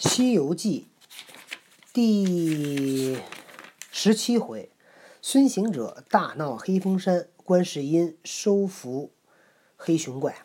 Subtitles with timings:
[0.08, 0.88] 《西游记》
[1.92, 3.18] 第
[3.92, 4.70] 十七回，
[5.20, 9.12] 孙行者大闹黑风山，观世音收服
[9.76, 10.38] 黑熊怪。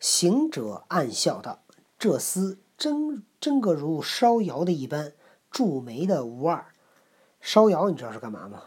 [0.00, 1.62] 行者暗笑道
[2.00, 5.12] ：“这厮真真个如烧窑的一般，
[5.50, 6.64] 铸煤的无二。
[7.38, 8.62] 烧窑你知道是干嘛吗？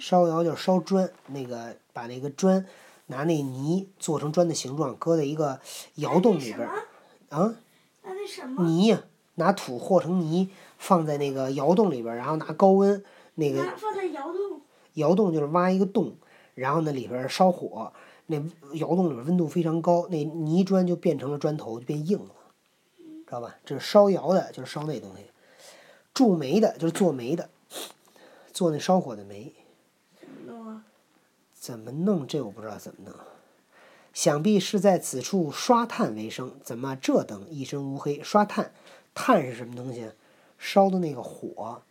[0.00, 2.66] 烧窑就是烧砖，那个把那个砖
[3.06, 5.60] 拿那泥做成砖的形状，搁在一个
[5.94, 6.88] 窑洞里边儿
[7.28, 7.54] 啊。”
[8.58, 9.04] 泥呀
[9.36, 13.02] 拿土和成泥，放在那个窑洞里边儿，然后拿高温
[13.36, 14.60] 那个放在窑洞。
[14.94, 16.16] 窑洞就是挖一个洞，
[16.54, 17.92] 然后那里边烧火，
[18.26, 18.36] 那
[18.74, 22.30] 窑洞里边温度非常高，那泥砖就变成了砖头，就变硬了，
[22.98, 23.56] 知道吧？
[23.64, 25.22] 这是烧窑的，就是烧那东西；
[26.12, 27.48] 铸煤的，就是做煤的，
[28.52, 29.54] 做那烧火的煤。
[30.20, 30.84] 怎么弄啊？
[31.54, 32.26] 怎么弄？
[32.26, 33.14] 这我不知道怎么弄。
[34.12, 38.22] 想必是在此处刷炭为生，怎么这等一身乌黑？
[38.22, 38.72] 刷炭，
[39.14, 40.10] 炭是什么东西？
[40.58, 41.82] 烧的那个火，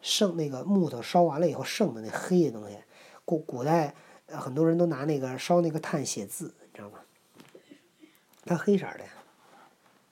[0.00, 2.76] 剩那个木头烧完了以后剩的那黑的东西。
[3.24, 3.94] 古古代
[4.26, 6.98] 很多人都拿那个烧那个炭写字，你知道吗？
[8.44, 9.10] 它黑色的呀，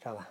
[0.01, 0.29] 知道吧？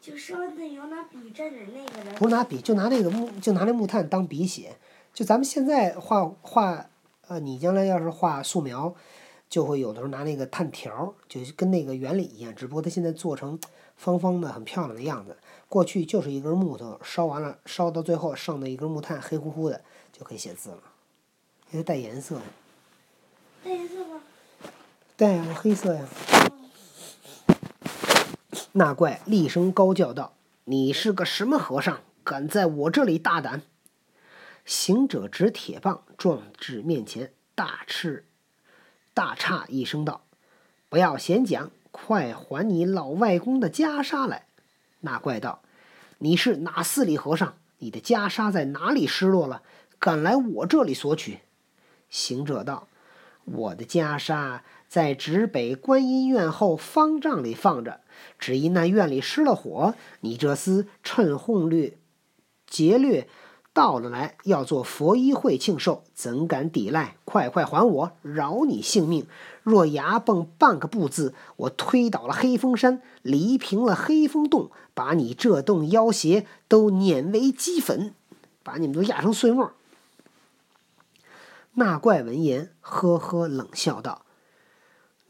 [0.00, 2.16] 就烧那有拿笔蘸着那个的。
[2.16, 4.76] 不是拿笔，就拿那个木，就拿那木炭当笔写。
[5.12, 6.86] 就咱们现在画画，
[7.26, 8.94] 呃，你将来要是画素描。
[9.48, 13.58] 就会有的时候拿那个碳条，就跟那个原理一样，只不过它现在做成
[13.96, 15.36] 方方的、很漂亮的样子。
[15.68, 19.82] 过去就是一根木头，烧完了，烧到最后剩的一根木炭，黑乎乎的，
[20.12, 20.78] 就可以写字了。
[21.70, 22.40] 因为带颜色。
[23.64, 24.20] 带颜色吗？
[25.16, 26.08] 带呀，黑色呀。
[28.72, 33.62] 那怪厉声高叫道：“你是个什么和尚，敢在我这里大胆？”
[34.64, 38.27] 行者执铁棒撞至面前，大斥。
[39.18, 40.20] 大诧一声道
[40.88, 44.46] ：“不要闲讲，快还你老外公的袈裟来！”
[45.02, 45.60] 那怪道
[46.18, 47.54] ：“你是哪寺里和尚？
[47.78, 49.62] 你的袈裟在哪里失落了？
[49.98, 51.40] 敢来我这里索取？”
[52.08, 52.86] 行者道
[53.44, 58.02] ：“我的袈裟在直北观音院后方丈里放着，
[58.38, 61.98] 只因那院里失了火，你这厮趁哄掠
[62.68, 63.26] 劫掠。”
[63.78, 67.16] 到了来要做佛衣会庆寿，怎敢抵赖？
[67.24, 69.24] 快快还我，饶你性命！
[69.62, 78.16] 若牙蹦半个不字，我推倒了黑风山，犁平了黑风洞，把你这洞妖邪都碾为齑粉，
[78.64, 79.70] 把你们都压成碎末。
[81.74, 84.22] 那怪闻言，呵呵冷笑道：“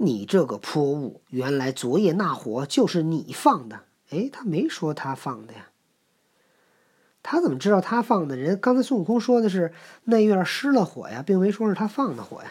[0.00, 3.80] 你这个泼物，原来昨夜那火就是你放的？
[4.08, 5.67] 哎，他没说他放的呀。”
[7.30, 8.38] 他怎么知道他放的？
[8.38, 9.70] 人刚才孙悟空说的是
[10.04, 12.50] 那院失了火呀，并没说是他放的火呀。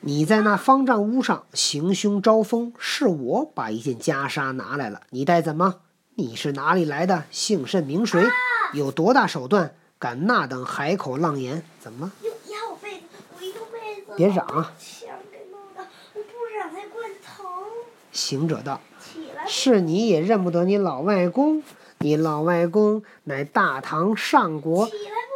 [0.00, 5.02] 你在那方丈屋上行凶招风，是我把一件袈裟拿来了。
[5.10, 5.80] 你带怎么？
[6.14, 7.24] 你是哪里来的？
[7.30, 8.24] 姓甚名谁？
[8.72, 9.74] 有多大手段？
[9.98, 11.62] 敢那等海口浪言？
[11.78, 12.12] 怎么了？
[12.50, 13.04] 压我被子，
[13.36, 14.12] 我一动被子。
[14.16, 14.46] 别嚷！
[14.78, 17.44] 枪给弄的，我不嚷才怪疼。
[18.10, 19.46] 行者道：“起来！
[19.46, 21.62] 是你也认不得你老外公？”
[22.02, 24.88] 你老外公乃大唐上国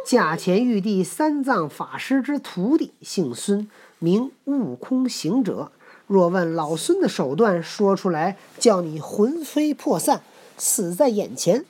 [0.03, 5.71] 驾前玉帝三藏法师之徒弟，姓孙，名悟空行者。
[6.07, 10.23] 若问老孙的手段，说出来，叫你魂飞魄散，
[10.57, 11.63] 死在眼前。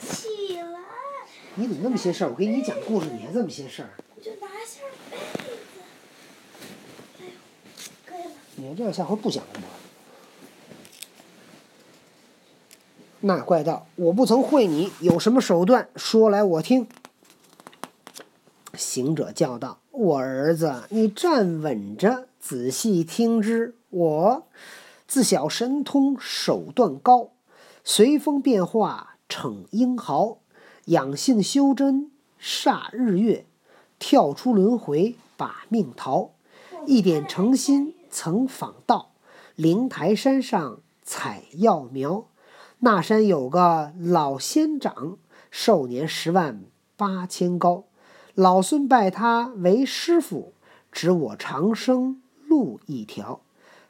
[0.00, 0.80] 起来！
[1.54, 2.30] 你怎么那么些事儿？
[2.30, 3.90] 我给你讲故事，你还这么些事儿？
[4.20, 5.22] 就拿下被子。
[7.20, 7.30] 哎呦，
[8.04, 8.30] 可以了。
[8.56, 9.66] 你这样下回不讲了吗？
[13.20, 16.86] 那怪道：“我不曾会你，有什么手段，说来我听。”
[18.74, 23.74] 行者叫道：“我儿子，你站稳着，仔细听之。
[23.90, 24.46] 我
[25.08, 27.30] 自小神通，手段高，
[27.82, 30.38] 随风变化，逞英豪，
[30.84, 33.46] 养性修真，煞日月，
[33.98, 36.30] 跳出轮回，把命逃。
[36.86, 39.10] 一点诚心，曾访道，
[39.56, 42.24] 灵台山上采药苗。”
[42.80, 45.18] 那山有个老仙长，
[45.50, 46.62] 寿年十万
[46.96, 47.84] 八千高。
[48.34, 50.52] 老孙拜他为师傅，
[50.92, 53.40] 指我长生路一条。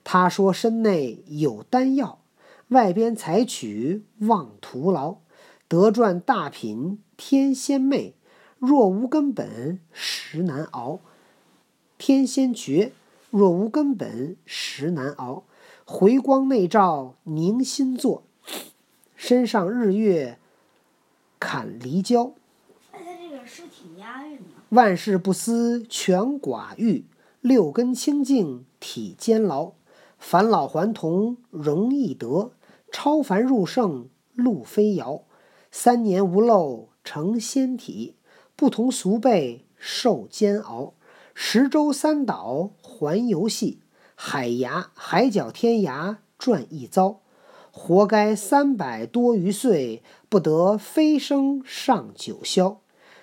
[0.05, 2.21] 他说身内有丹药，
[2.69, 5.17] 外边采取妄徒劳。
[5.69, 8.15] 得赚大品天仙妹，
[8.59, 11.01] 若无根本实难熬。
[11.99, 12.93] 天仙诀，
[13.29, 15.43] 若无根本实难熬。
[15.85, 18.23] 回光内照凝心坐。
[19.19, 20.39] 身上日月
[21.41, 22.35] 砍离焦。
[24.69, 27.05] 万事不思全寡欲，
[27.41, 29.73] 六根清净体坚牢。
[30.19, 32.53] 返老还童容易得，
[32.93, 35.25] 超凡入圣路飞遥。
[35.73, 38.15] 三年无漏成仙体，
[38.55, 40.95] 不同俗辈受煎熬。
[41.35, 43.81] 十洲三岛环游戏，
[44.15, 47.21] 海涯海角天涯转一遭。
[47.79, 52.79] 活该三百多余岁，不得飞升上九霄。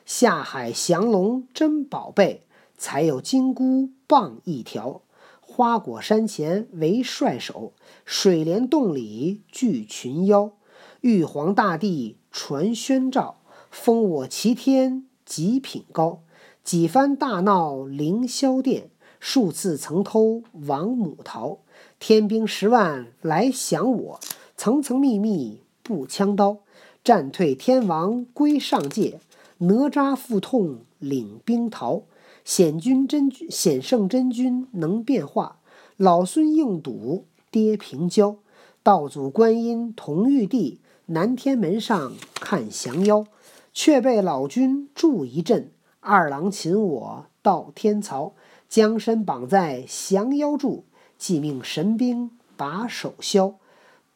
[0.05, 2.43] 下海降龙真宝贝，
[2.77, 5.01] 才有金箍棒一条。
[5.41, 7.73] 花果山前为帅首，
[8.05, 10.53] 水帘洞里聚群妖。
[11.01, 13.35] 玉皇大帝传宣诏，
[13.69, 16.21] 封我齐天极品高。
[16.63, 21.59] 几番大闹凌霄殿，数次曾偷王母桃。
[21.99, 24.19] 天兵十万来降我，
[24.65, 26.57] 层层密密步枪刀。
[27.03, 29.19] 战退天王归上界，
[29.59, 32.01] 哪吒腹痛领兵逃。
[32.43, 35.59] 显君真君显圣真君能变化，
[35.97, 38.37] 老孙硬赌跌平交。
[38.81, 40.79] 道祖观音同玉帝。
[41.05, 43.23] 南天门上看降妖，
[43.71, 45.69] 却被老君助一阵。
[45.99, 48.33] 二郎擒我到天曹，
[48.67, 50.85] 将身绑在降妖柱，
[51.19, 53.53] 即命神兵把手削。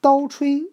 [0.01, 0.71] 刀吹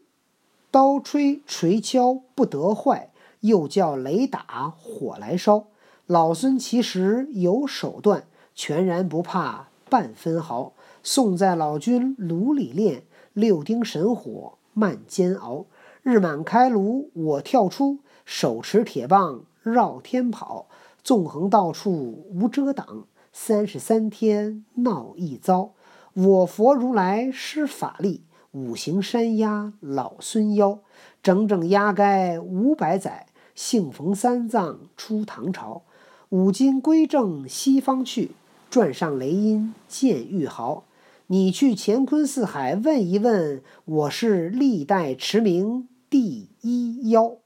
[0.70, 5.64] 刀吹锤敲不得坏，又叫雷打火来烧。
[6.06, 10.74] 老孙其实有手段，全然不怕半分毫。
[11.02, 13.02] 送在老君炉里炼，
[13.32, 15.66] 六丁神火慢煎熬。
[16.04, 20.66] 日满开炉，我跳出，手持铁棒绕天跑，
[21.02, 23.06] 纵横到处无遮挡。
[23.32, 25.72] 三十三天闹一遭，
[26.14, 28.22] 我佛如来施法力，
[28.56, 30.78] 五行山压老孙腰，
[31.22, 33.26] 整整压该五百载。
[33.54, 35.82] 幸逢三藏出唐朝，
[36.30, 38.30] 五经归正西方去，
[38.70, 40.84] 转上雷音见玉豪。
[41.26, 45.86] 你去乾坤四海问一问，我是历代驰名。
[46.08, 47.36] 第一妖，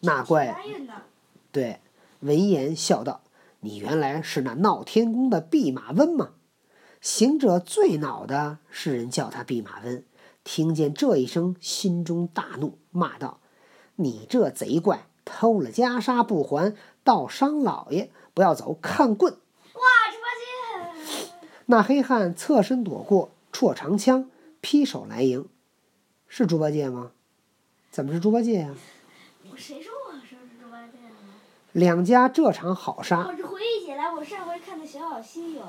[0.00, 0.56] 那怪
[1.52, 1.80] 对
[2.20, 3.20] 闻言笑道
[3.60, 6.30] ：“你原来是那闹天宫的弼马温吗？”
[7.04, 10.02] 行者最恼的是人叫他弼马温，
[10.42, 13.40] 听见这一声，心中大怒，骂道
[13.96, 16.74] ：“你这贼怪，偷了袈裟不还，
[17.04, 19.34] 倒伤老爷不要走，看棍！”
[19.74, 19.80] 哇，
[20.10, 21.28] 猪八戒！
[21.66, 24.30] 那黑汉侧身躲过，绰长枪，
[24.62, 25.46] 劈手来迎。
[26.26, 27.10] 是猪八戒吗？
[27.90, 28.74] 怎么是猪八戒呀？
[29.52, 31.16] 我谁说我说是猪八戒了？
[31.72, 33.26] 两家这场好杀。
[33.26, 35.60] 我这回忆起来，我上回看的《小小西游》。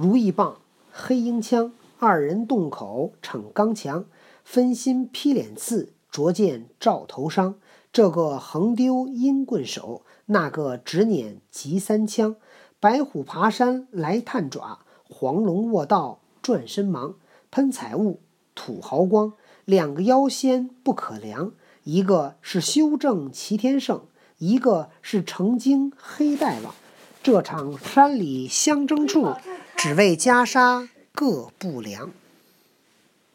[0.00, 0.58] 如意棒，
[0.92, 4.04] 黑鹰枪，二人洞口逞刚强，
[4.44, 7.56] 分心劈脸刺，着剑照头伤。
[7.92, 12.36] 这个横丢阴棍手，那个直捻急三枪。
[12.78, 14.78] 白虎爬山来探爪，
[15.10, 17.16] 黄龙卧道转身忙。
[17.50, 18.20] 喷彩雾，
[18.54, 19.32] 吐毫光。
[19.64, 21.50] 两个妖仙不可量，
[21.82, 24.02] 一个是修正齐天圣，
[24.38, 26.72] 一个是成精黑大王。
[27.20, 29.34] 这场山里相争处，
[29.78, 32.10] 只为袈裟各不良。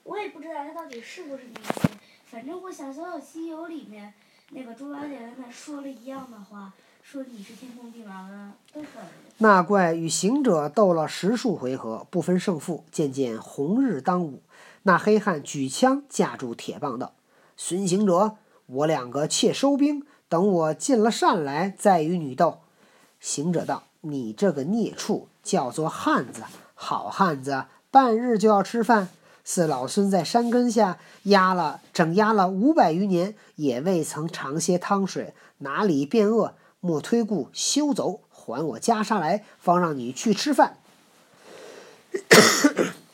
[0.04, 1.90] 我也不知道他到底是不是那些，
[2.26, 4.14] 反正我想《小小西游》里面
[4.50, 9.34] 那个猪八戒跟他说了一样的话，说你是天宫弼马温，都可以。
[9.38, 14.42] 那怪与行者斗了十数回合，不分胜负，渐渐红日当午。
[14.82, 17.14] 那黑汉举枪架住铁棒道
[17.56, 22.60] ：“孙行者，我两个且收兵，等我进了山来再与你斗。”
[23.22, 26.44] 行者道：“你这个孽畜，叫做汉子，
[26.74, 29.10] 好汉子，半日就要吃饭。
[29.46, 36.56] 似老孙在山根下压了整压了五百余年，也未曾尝些汤水，哪里变饿？
[36.82, 40.78] 莫推故，休走，还我袈裟来，方让你去吃饭。”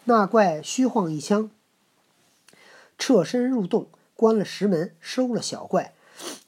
[0.05, 1.51] 那怪虚晃一枪。
[2.97, 5.93] 撤身入洞，关了石门，收了小怪，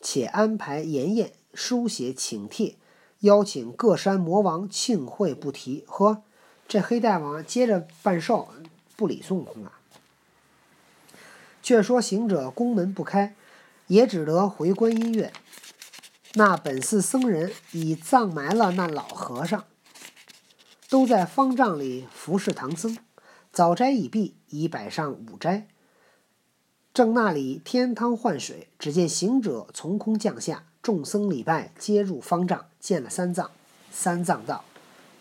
[0.01, 2.75] 且安排筵宴，书写请帖，
[3.21, 5.83] 邀请各山魔王庆会不提。
[5.87, 6.21] 呵，
[6.67, 8.49] 这黑大王接着办寿，
[8.95, 9.71] 不理孙悟空了。
[11.63, 13.35] 却说行者宫门不开，
[13.87, 15.31] 也只得回观音院。
[16.33, 19.65] 那本寺僧人已葬埋了那老和尚，
[20.89, 22.97] 都在方丈里服侍唐僧。
[23.51, 25.67] 早斋已毕，已摆上午斋。
[26.93, 33.51] 正那里添汤换水，只见行者从空降下，众僧礼拜，皆入方丈，见了三藏。
[33.91, 34.65] 三藏道：“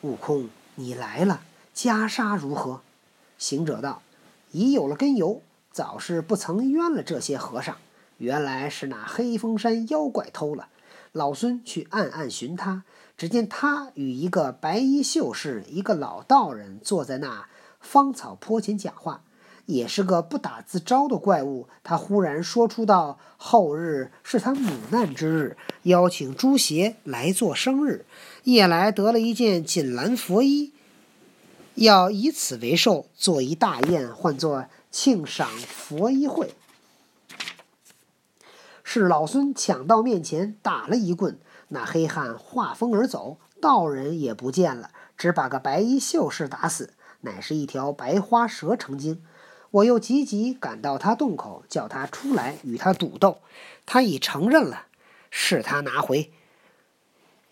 [0.01, 1.43] 悟空，你来了，
[1.75, 2.81] 袈裟如何？”
[3.37, 4.01] 行者道
[4.53, 7.77] ：“已有了根由，早是不曾冤了这些和尚。
[8.17, 10.69] 原来是那黑风山妖怪偷了。
[11.13, 12.85] 老孙去暗暗寻他，
[13.19, 17.47] 只见他与一个白衣秀士，一个老道人坐在那
[17.81, 19.23] 芳草坡前讲话。”
[19.71, 21.69] 也是个不打自招的怪物。
[21.83, 28.05] 他忽然说出道：“后日是他母难之日，邀请朱邪来做生日。
[28.45, 30.73] 夜来得了一件锦兰佛衣，
[31.77, 36.55] 要以此为寿，做一大宴，唤作庆赏佛衣会。”
[38.83, 49.23] 是老孙抢到面前打了一棍，那黑汉化风而走，道人也不见了，只把个白衣秀士打死，乃是一条白花蛇成精。
[49.71, 53.41] 我又急急赶到他洞口，叫他出来与他赌斗，
[53.87, 54.87] 他已承认了，
[55.31, 56.31] 是他拿回。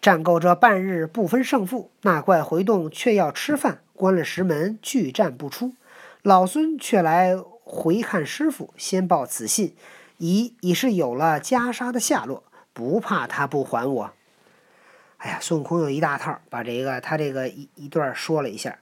[0.00, 5.74] 战够这半日不分胜负，那怪回洞却要吃饭，关了石门拒战不出。
[6.22, 9.74] 老孙却来回看师傅，先报此信。
[10.18, 14.10] 已已是有了袈裟的下落，不怕他不还我。
[15.18, 18.78] 哎呀，孙悟空有一大套，把这个他这个一一段说了一下。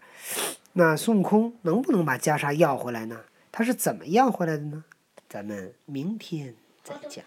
[0.79, 3.23] 那孙悟空能不能把袈裟要回来呢？
[3.51, 4.85] 他是怎么要回来的呢？
[5.27, 6.55] 咱们明天
[6.85, 7.25] 再讲。